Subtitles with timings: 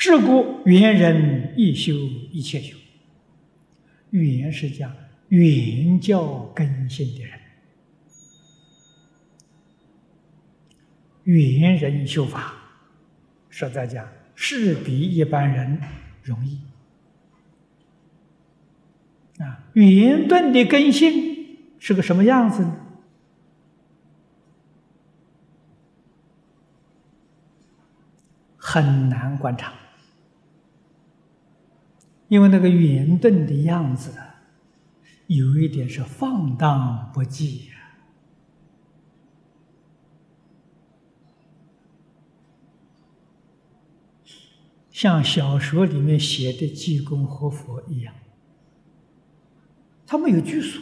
[0.00, 1.92] 是故缘人一修
[2.30, 2.76] 一切修。
[4.10, 4.94] 缘是讲
[5.26, 7.40] 缘教根性的人，
[11.24, 12.54] 缘人修法，
[13.50, 15.80] 实在讲是比一般人
[16.22, 16.60] 容易。
[19.42, 22.76] 啊，圆顿的根性是个什么样子呢？
[28.56, 29.72] 很难观察，
[32.28, 34.12] 因为那个圆顿的样子，
[35.26, 37.74] 有一点是放荡不羁呀。
[44.90, 48.12] 像小说里面写的济公活佛一样。
[50.04, 50.80] 他没有拘束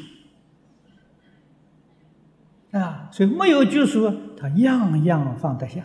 [2.70, 5.84] 啊，所以没有拘束，他样样放得下，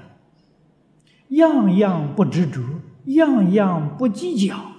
[1.29, 2.61] 样样不执着，
[3.05, 4.70] 样样不计较，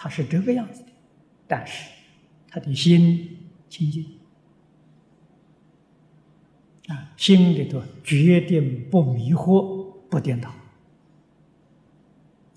[0.00, 0.88] 他是这个样子的。
[1.46, 1.90] 但是
[2.48, 4.06] 他的心清净
[6.88, 10.48] 啊，心里头决定不迷惑、不颠倒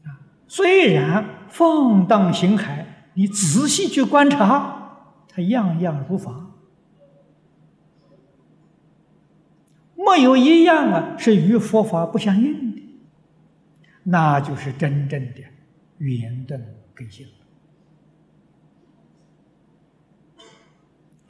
[0.05, 0.23] 啊。
[0.47, 2.85] 虽然放荡形骸。
[3.15, 6.49] 你仔细去观察，它样样如法，
[9.95, 12.81] 没有一样啊是与佛法不相应的，
[14.01, 15.41] 那就是真正的
[15.99, 16.59] 圆顿
[16.93, 17.27] 根性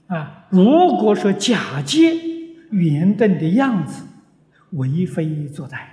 [0.08, 0.48] 啊！
[0.52, 2.14] 如果说假借
[2.72, 4.06] 圆顿的样子，
[4.72, 5.88] 为非作歹，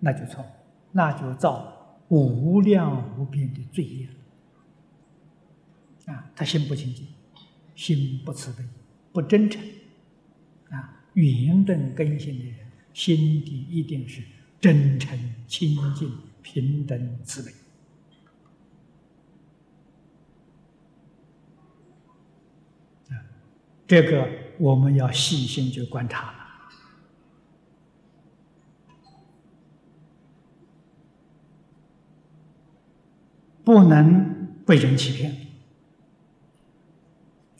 [0.00, 0.44] 那就错，
[0.92, 1.78] 那就造。
[2.08, 4.06] 无量无边的罪业
[6.04, 6.30] 啊！
[6.36, 7.08] 他心不清净，
[7.74, 8.62] 心不慈悲，
[9.12, 9.62] 不真诚
[10.68, 11.06] 啊！
[11.14, 14.22] 圆顿根性的人，心底一定是
[14.60, 17.50] 真诚、清净、平等、慈悲
[23.08, 23.16] 啊！
[23.86, 24.28] 这个
[24.58, 26.38] 我们要细心去观察了。
[33.64, 35.30] 不能被人欺骗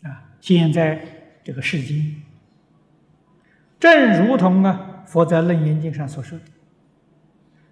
[0.01, 0.35] 啊！
[0.41, 1.01] 现在
[1.45, 2.21] 这个世间，
[3.79, 6.45] 正如同啊佛在《楞严经》上所说的：“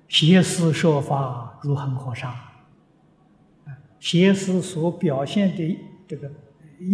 [0.08, 2.34] 邪思说法如恒河沙。”，
[4.00, 6.32] 邪思所表现的这个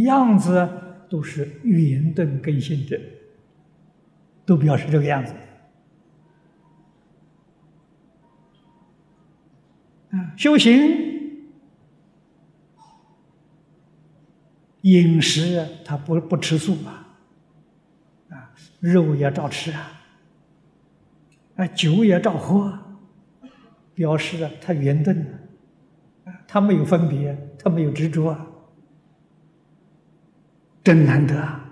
[0.06, 3.00] 样子，都是圆顿根性的，
[4.46, 5.34] 都表示这个样子。
[10.12, 11.06] 啊，修行。
[14.82, 17.18] 饮食他不不吃素啊，
[18.30, 19.92] 啊，肉也照吃啊，
[21.58, 22.80] 啊，酒也照喝，
[23.94, 25.42] 表示啊他圆顿
[26.24, 28.47] 啊，他没有分别，他没有执着啊，
[30.88, 31.66] 真难得啊！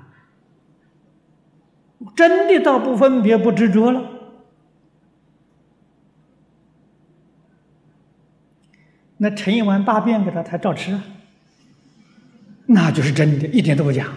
[2.17, 4.03] 真的倒不分别不执着了，
[9.15, 11.01] 那盛一碗大便给他，他照吃啊。
[12.65, 14.07] 那就是真的，一点都不假。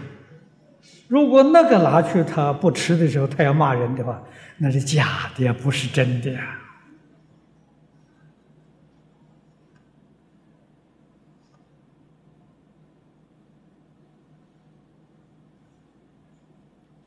[1.07, 4.21] 如果那个拿去他不吃的时候，他要骂人的话，
[4.57, 6.59] 那是假的，不是真的呀。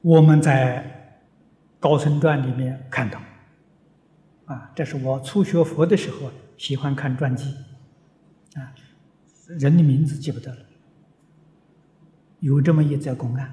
[0.01, 1.13] 我们在
[1.79, 3.21] 《高僧传》里面看到，
[4.45, 7.53] 啊，这是我初学佛的时候喜欢看传记，
[8.55, 8.73] 啊，
[9.59, 10.65] 人的名字记不得了。
[12.39, 13.47] 有这么一则公案，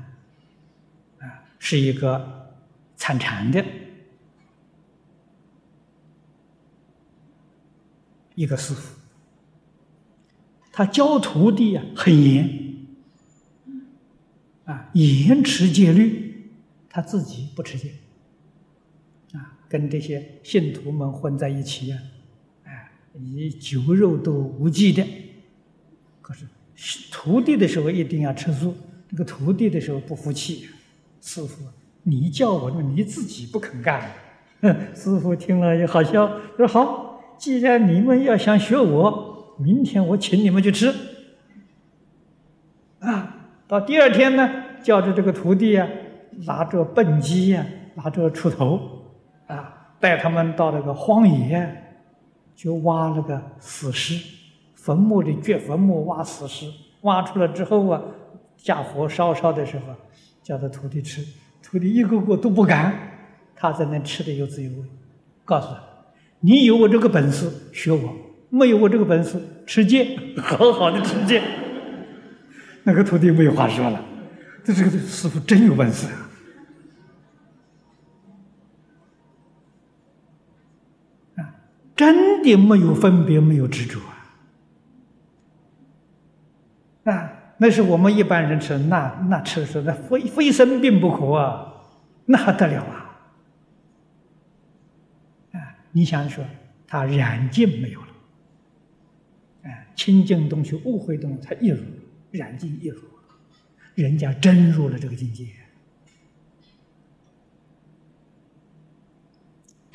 [1.19, 2.57] 啊，是一个
[2.97, 3.63] 参禅的
[8.35, 8.99] 一个师傅，
[10.73, 12.87] 他教徒弟啊很严，
[14.65, 16.28] 啊严持戒律，
[16.91, 17.91] 他自己不吃戒，
[19.33, 21.99] 啊跟这些信徒们混在一起啊，
[22.65, 25.05] 哎，以酒肉都无忌的，
[26.21, 26.47] 可是。
[27.11, 28.73] 徒弟的时候一定要吃素，
[29.11, 30.69] 这个徒弟的时候不服气，
[31.21, 31.65] 师傅，
[32.05, 34.09] 你叫我，你自己不肯干。
[34.95, 40.95] 师傅听了也好笑，说好，既然你们要想学我，明天我请你们去吃。
[43.01, 44.49] 啊，到第二天呢，
[44.81, 45.89] 叫着这个徒弟呀，
[46.47, 47.65] 拿着笨鸡呀，
[47.95, 48.81] 拿着锄头，
[49.47, 51.69] 啊，带他们到那个荒野，
[52.55, 54.37] 就挖那个死尸。
[54.75, 56.67] 坟墓里掘坟墓挖死尸，
[57.03, 58.01] 挖出来之后啊，
[58.57, 59.95] 架火烧烧的时候，
[60.43, 61.23] 叫他徒弟吃，
[61.63, 62.95] 徒弟一个个都不敢，
[63.55, 64.77] 他在那吃的有滋有味，
[65.45, 65.81] 告诉他：
[66.41, 68.15] 你有我这个本事学我，
[68.49, 71.43] 没有我这个本事持戒， 好好的持戒。
[72.85, 74.01] 那个徒弟没有话说了，
[74.65, 76.07] 这这个师傅真有本事！
[82.43, 84.15] 的没有分别，没有执着啊！
[87.13, 91.75] 啊，那是我们一般人吃，那那吃是那非非生病不可啊，
[92.27, 93.19] 那还得了啊！
[95.53, 95.59] 啊
[95.93, 96.45] 你想说，
[96.87, 98.09] 他染净没有了，
[99.63, 101.79] 哎，清净东西、误会东西，他一入
[102.31, 103.01] 染净一入，
[103.95, 105.47] 人家真入了这个境界。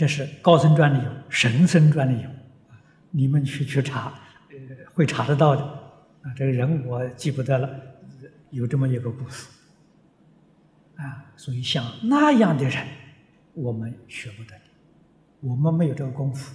[0.03, 2.29] 这是高僧传里有，神僧传里有，
[3.09, 4.13] 你们去去查，
[4.49, 4.57] 呃，
[4.93, 5.63] 会查得到的。
[5.63, 7.69] 啊，这个人我记不得了，
[8.49, 9.47] 有这么一个故事。
[10.97, 12.85] 啊，所以像那样的人，
[13.53, 14.53] 我们学不得。
[15.39, 16.53] 我们没有这个功夫，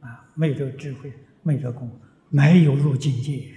[0.00, 1.10] 啊，没有这个智慧，
[1.42, 1.98] 没有这个功夫，
[2.28, 3.54] 没有入境界。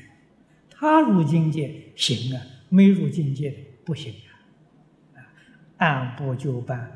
[0.70, 3.54] 他入境界行啊，没入境界
[3.84, 4.14] 不行
[5.14, 5.20] 啊。
[5.76, 6.90] 按部就班，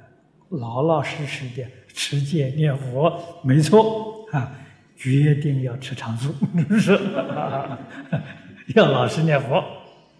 [0.49, 4.51] 老老实实的持戒念佛，没错啊。
[4.95, 6.33] 决定要吃长素，
[6.77, 6.91] 是
[8.75, 9.55] 要老实念佛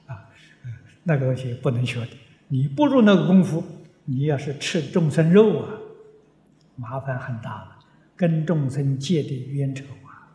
[0.08, 0.30] 啊。
[1.04, 2.12] 那个东西不能学的，
[2.48, 3.62] 你不入那个功夫，
[4.06, 5.68] 你要是吃众生肉啊。
[6.78, 7.78] 麻烦很大了，
[8.16, 10.32] 跟众生结的冤仇啊！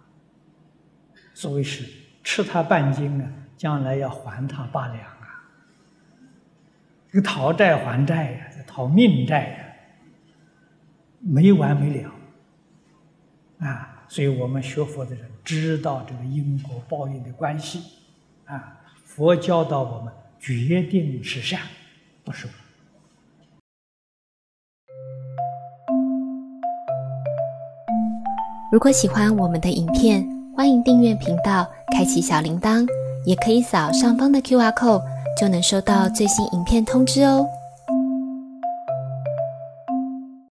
[1.32, 1.85] 所谓是
[2.23, 3.26] 吃他半斤啊，
[3.56, 5.41] 将来要还他八两啊！
[7.11, 9.63] 这个讨债还债呀，讨命债呀，
[11.26, 12.11] 没完没了
[13.61, 14.05] 啊！
[14.09, 17.82] 所以我们学佛的人知道这个因果报应的关系
[18.44, 21.61] 啊，佛教导我们决定是善，
[22.23, 22.47] 不是。
[28.70, 32.87] 如果喜欢我们的影片，欢迎订阅频道，开启小铃铛，
[33.25, 35.03] 也可以扫上方的 Q R code，
[35.41, 37.49] 就能收到最新影片通知哦。